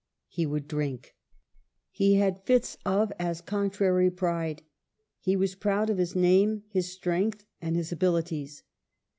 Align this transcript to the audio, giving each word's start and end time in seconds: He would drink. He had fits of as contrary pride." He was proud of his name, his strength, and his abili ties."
He 0.29 0.47
would 0.47 0.67
drink. 0.67 1.15
He 1.91 2.15
had 2.15 2.41
fits 2.43 2.75
of 2.87 3.13
as 3.19 3.39
contrary 3.39 4.09
pride." 4.09 4.63
He 5.19 5.35
was 5.35 5.53
proud 5.53 5.91
of 5.91 5.99
his 5.99 6.15
name, 6.15 6.63
his 6.69 6.91
strength, 6.91 7.45
and 7.61 7.75
his 7.75 7.93
abili 7.93 8.25
ties." 8.25 8.63